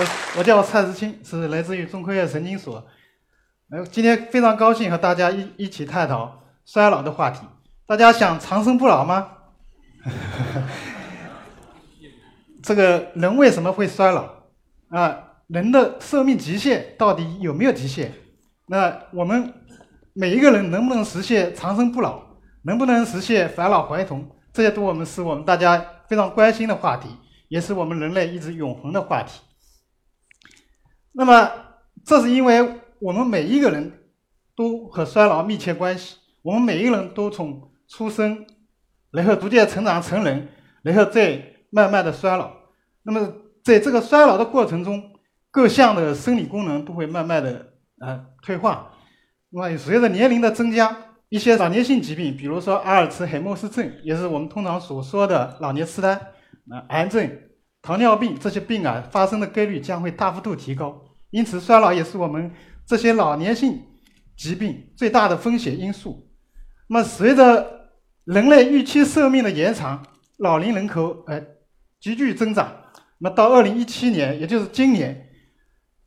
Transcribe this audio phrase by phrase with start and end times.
[0.00, 0.06] 我
[0.38, 2.82] 我叫蔡志清，是来自于中科院神经所。
[3.70, 7.42] 呃，今天非常高兴和大家一一起探讨衰老的话题。
[7.86, 9.28] 大家想长生不老吗？
[12.62, 14.24] 这个人为什么会衰老？
[14.88, 15.18] 啊，
[15.48, 18.10] 人的寿命极限到底有没有极限？
[18.68, 19.52] 那我们
[20.14, 22.22] 每一个人能不能实现长生不老？
[22.62, 24.26] 能不能实现返老还童？
[24.50, 27.10] 这些都我们是我们大家非常关心的话题，
[27.48, 29.42] 也是我们人类一直永恒的话题。
[31.12, 31.50] 那么，
[32.04, 33.92] 这是因为我们每一个人
[34.54, 38.46] 都和衰老密切关系，我们每一个人都从出生，
[39.10, 40.48] 然后逐渐成长成人，
[40.82, 42.52] 然后再慢慢的衰老。
[43.02, 43.32] 那么，
[43.64, 45.02] 在这个衰老的过程中，
[45.50, 48.92] 各项的生理功能都会慢慢的呃退化。
[49.50, 50.96] 那么，随着年龄的增加，
[51.28, 57.28] 一些老年性疾病，比如说阿尔茨海默氏症，也是我们通常所说的老年痴呆，啊，癌症、
[57.82, 61.02] 糖尿病这些病啊，发生的概率将会大幅度提高。
[61.30, 62.52] 因此，衰老也是我们
[62.84, 63.82] 这些老年性
[64.36, 66.28] 疾病最大的风险因素。
[66.88, 67.90] 那么，随着
[68.24, 70.04] 人类预期寿命的延长，
[70.38, 71.40] 老龄人口呃
[72.00, 72.70] 急剧增长。
[73.18, 75.28] 那么，到二零一七年，也就是今年，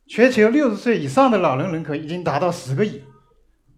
[0.06, 3.02] 全球六十岁以上的老人人口已经达到十个亿。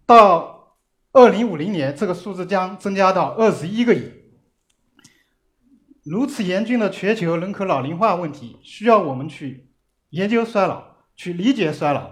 [0.05, 0.75] 到
[1.13, 4.11] 二零五零年，这个数字将增加到二十一个亿。
[6.09, 9.69] 如此严峻的全球人口老龄化问题，需要我们去
[10.09, 10.83] 研究衰老，
[11.15, 12.11] 去理解衰老，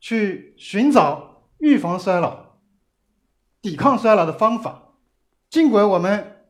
[0.00, 2.58] 去寻找预防衰老、
[3.60, 4.94] 抵抗衰老的方法。
[5.50, 6.44] 尽管我们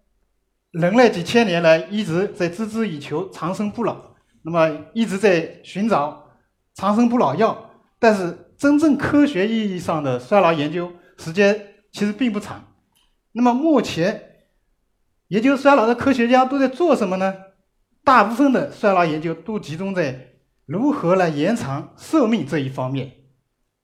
[0.71, 6.29] 人类几千年来一直在孜孜以求长生不老，那么一直在寻找
[6.75, 11.69] 长生不老药，但是真正科学意义上的衰老研究时间。
[11.93, 12.73] 其实并不长。
[13.33, 14.32] 那么目前
[15.33, 17.35] 研究衰老的科学家都在做什么呢？
[18.05, 20.35] 大部分的衰老研究都集中在
[20.67, 23.11] 如何来延长寿命这一方面。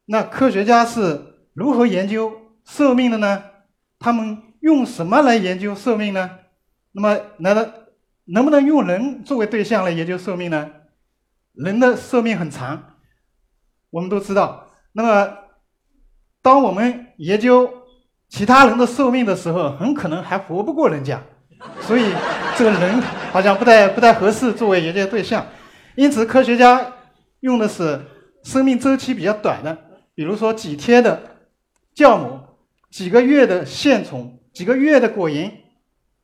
[0.05, 2.31] 那科学家是如何研究
[2.67, 3.43] 寿命的呢？
[3.99, 6.31] 他们用什么来研究寿命呢？
[6.93, 7.65] 那么难道
[8.27, 10.71] 能不能用人作为对象来研究寿命呢？
[11.55, 12.97] 人的寿命很长，
[13.89, 14.67] 我们都知道。
[14.93, 15.35] 那么
[16.43, 17.73] 当我们研究
[18.29, 21.23] 其他人的寿命的时候，很可能还活不过人家，
[21.83, 22.13] 所以
[22.57, 23.01] 这个人
[23.33, 25.47] 好像不太不太合适作为研究对象。
[25.97, 26.95] 因此，科学家
[27.41, 28.01] 用的是
[28.45, 29.77] 生命周期比较短的，
[30.15, 31.21] 比如说几天的
[31.95, 32.39] 酵母、
[32.91, 35.51] 几个月的线虫、几个月的果蝇、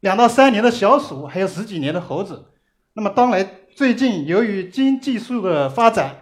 [0.00, 2.44] 两到三年的小鼠，还有十几年的猴子。
[2.94, 6.16] 那么，当然最近由于基因技术的发展，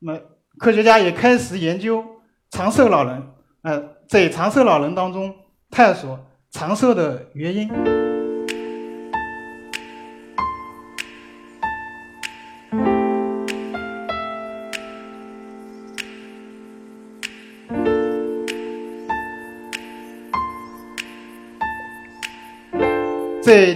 [0.00, 0.20] 那么
[0.58, 2.04] 科学家也开始研究
[2.50, 3.22] 长寿老人，
[3.62, 3.94] 呃。
[4.06, 5.34] 在长寿老人当中
[5.70, 6.20] 探索
[6.50, 8.13] 长寿的原因。
[23.44, 23.74] 在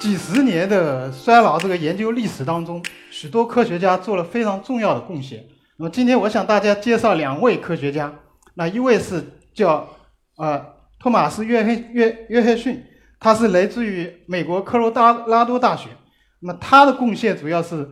[0.00, 5.44] 几十年的衰老这个研究历史当中，许多科学家做了非常重要的贡献。
[5.76, 8.12] 那么今天我向大家介绍两位科学家，
[8.54, 9.24] 那一位是。
[9.56, 9.88] 叫
[10.36, 10.62] 呃
[10.98, 12.84] 托马斯约翰约约翰逊，
[13.18, 15.88] 他是来自于美国科罗拉多大学。
[16.40, 17.88] 那么他的贡献主要是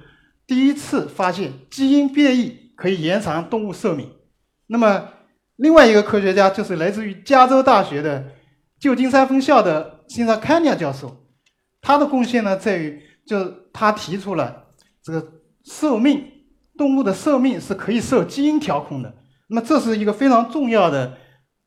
[0.47, 4.11] 第一次发现基因变异可以延长动物寿命。
[4.67, 5.09] 那么
[5.57, 8.23] 另外一个科学家就是来自于加州大学的
[8.85, 11.17] 旧金山分校的辛萨坎尼亚教授，
[11.81, 14.67] 他的贡献呢在于就是他提出了
[15.03, 15.27] 这个
[15.65, 16.23] 寿命
[16.77, 19.15] 动物的寿命是可以受基因调控的。
[19.49, 21.17] 那么这是一个非常重要的。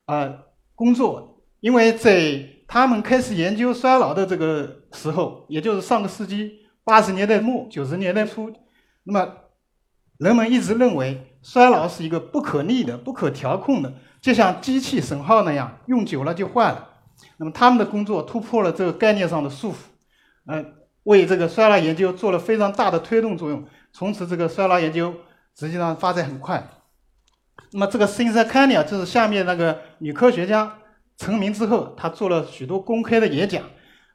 [0.06, 0.32] 啊，
[0.76, 6.52] 工作，因为在他们开始研究衰老的这个时候，也就是上个世纪
[6.84, 8.52] 八十年代末九十年代初，
[9.02, 9.28] 那么
[10.18, 16.84] 人们一直认为衰老是一个不可逆的、不可调控的，就像机器损耗那样，用久了就坏了。
[17.36, 19.76] 那么他们的工作突破了这个概念上的束缚，
[20.46, 20.64] 呃，
[21.04, 23.64] 为这个衰老研究做了非常大的推动作用。
[23.92, 25.14] 从此，这个衰老研究
[25.58, 26.68] 实际上发展很快。
[27.72, 30.78] 那么这个辛塞坎尼尔就是下面那个女科学家
[31.16, 33.64] 成名之后，她做了许多公开的演讲，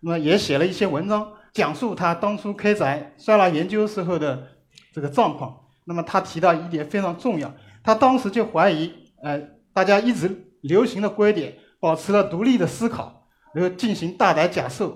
[0.01, 4.47] 那么也写了一些文章，讲述她当初开展衰老研究时候的
[4.93, 5.59] 这个状况。
[5.85, 7.53] 那么她提到一点非常重要，
[7.83, 8.89] 他当时就怀疑，
[9.21, 9.41] 呃，
[9.73, 14.89] 大家一直流行的观点，保持了独立的思考，然后进行大胆假设，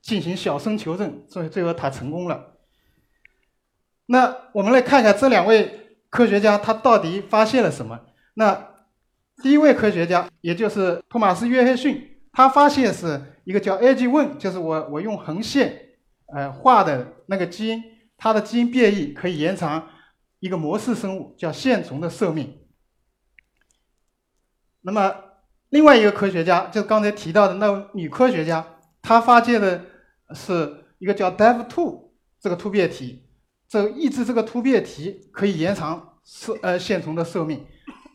[0.00, 2.56] 进行小声求证，所以最后他成功了。
[4.06, 8.00] 那我们来看一下这两位科学家他到底发现了什么？
[8.34, 8.70] 那
[9.40, 15.90] 第一位科学家，也就是托马斯·约翰逊，他发现是一个叫 AG1，就是我我用横线
[16.34, 17.84] 呃画的那个基因，
[18.16, 19.88] 它的基因变异可以延长
[20.40, 22.58] 一个模式生物叫线虫的寿命。
[24.80, 25.14] 那么
[25.72, 28.62] 另外一个科学家，就刚才提到的那位女科学家，
[29.00, 29.82] 她发现的
[30.34, 33.24] 是一个叫 Dev2 这个突变体。
[33.66, 37.64] 这抑制这个突变体可以延长寿呃线虫的寿命，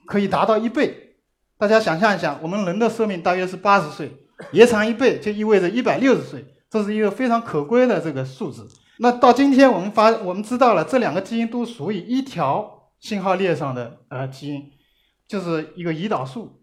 [0.05, 1.15] 可以达到一倍。
[1.57, 4.11] 大家想象一下，我们人的寿命大约是八十岁，
[4.51, 8.67] 延长一倍就意味着一百六十岁，这是一个非常可贵的这个数字。
[8.99, 14.61] 那到今天我们发我们知道了这两个基因都属于一条信号链上的呃基因，
[15.27, 16.61] 就是一个胰岛素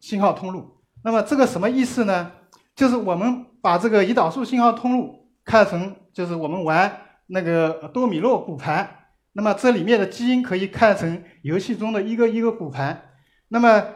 [0.00, 0.82] 信号通路。
[1.04, 2.32] 那么这个什么意思呢？
[2.74, 7.06] 就是我们把这个胰岛素信号通路看成就是我们玩。
[7.32, 13.12] 那个多米诺骨牌，那么这里面的基因可以看成游戏中的一个一个骨盘。
[13.46, 13.86] 那么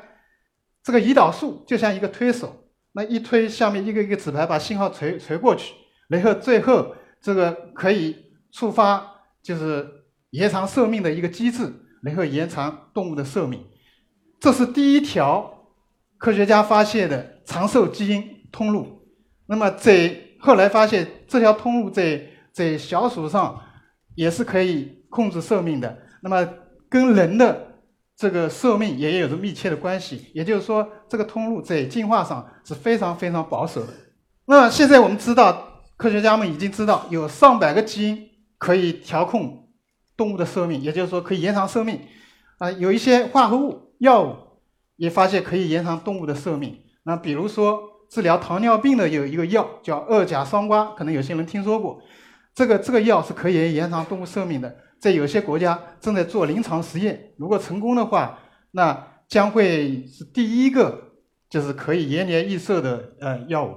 [0.84, 2.54] 这个胰岛素就像一个推手，
[2.92, 5.74] 那一推下面一个一个纸牌把信号传传过去，
[6.06, 8.16] 然后最后这个可以
[8.52, 9.04] 触发
[9.42, 9.84] 就是
[10.30, 11.72] 延长寿命的一个机制，
[12.04, 13.66] 然后延长动物的寿命。
[14.38, 15.63] 这是第一条
[16.24, 19.06] 科学家发现的长寿基因通路。
[19.44, 20.10] 那么在
[20.40, 22.18] 后来发现这条通路在
[22.50, 23.60] 在小鼠上
[24.14, 26.48] 也是可以控制寿命的，那么
[26.88, 27.74] 跟人的
[28.16, 30.30] 这个寿命也有着密切的关系。
[30.32, 33.92] 也就是说，这个通路在进化上是非常非常保守的。
[34.46, 38.26] 那现在我们知道，科学家们已经知道有上百个基因
[38.56, 39.68] 可以调控
[40.16, 42.00] 动物的寿命，也就是说可以延长寿命。
[42.56, 44.34] 啊，有一些化合物药物
[44.96, 46.78] 也发现可以延长动物的寿命。
[47.04, 52.00] 那比如说治疗糖尿病的有一个药叫二甲双胍，可能有些人听说过。
[52.54, 57.32] 这个这个药是可以延长动物寿命的，在有些国家正在做临床实验。
[57.36, 58.38] 如果成功的话，
[58.70, 61.12] 那将会是第一个
[61.50, 63.74] 就是可以延年益寿的呃药物。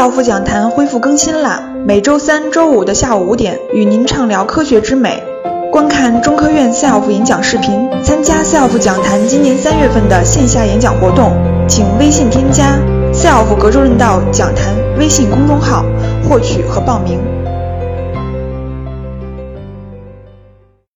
[0.00, 1.62] SELF 讲坛恢复更新啦！
[1.86, 5.22] 每周三、周五的下午五点，与您畅聊科学之美。
[5.70, 11.32] 观看中科院 SELF 演讲视频，参加 SELF 讲坛今年三月份的线下演讲活动，
[11.68, 12.78] 请微信添加
[13.12, 15.84] “SELF 格州论道讲坛”微信公众号，
[16.26, 17.20] 获取和报名。